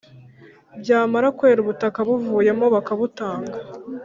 [0.81, 3.57] byamara kwera ubutaka buvuyemo bakabutanga